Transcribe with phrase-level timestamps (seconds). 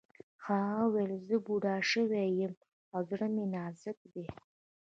[0.45, 2.53] هغه وویل چې زه بوډا شوی یم
[2.93, 4.25] او زړه مې نازک دی